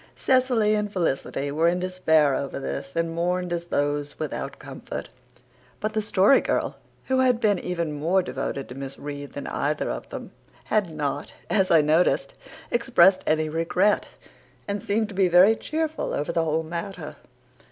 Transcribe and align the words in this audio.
Cecily 0.15 0.73
and 0.73 0.91
Felicity 0.91 1.51
were 1.51 1.67
in 1.67 1.79
despair 1.79 2.33
over 2.33 2.59
this 2.59 2.93
and 2.95 3.13
mourned 3.13 3.53
as 3.53 3.65
those 3.65 4.17
without 4.17 4.57
comfort. 4.57 5.09
But 5.79 5.93
the 5.93 6.01
Story 6.01 6.41
Girl, 6.41 6.75
who 7.05 7.19
had 7.19 7.39
been 7.39 7.59
even 7.59 7.93
more 7.93 8.23
devoted 8.23 8.67
to 8.69 8.73
Miss 8.73 8.97
Reade 8.97 9.33
than 9.33 9.45
either 9.45 9.91
of 9.91 10.09
them, 10.09 10.31
had 10.63 10.89
not, 10.91 11.33
as 11.51 11.69
I 11.69 11.81
noticed, 11.81 12.33
expressed 12.71 13.23
any 13.27 13.47
regret 13.47 14.07
and 14.67 14.81
seemed 14.81 15.07
to 15.09 15.13
be 15.13 15.27
very 15.27 15.55
cheerful 15.55 16.15
over 16.15 16.31
the 16.31 16.45
whole 16.45 16.63
matter. 16.63 17.17